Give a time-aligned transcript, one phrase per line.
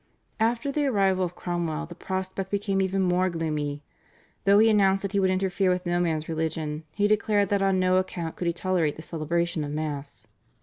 [0.39, 3.83] After the arrival of Cromwell the prospect became even more gloomy.
[4.45, 7.79] Though he announced that he would interfere with no man's religion, he declared that on
[7.79, 10.25] no account could he tolerate the celebration of Mass.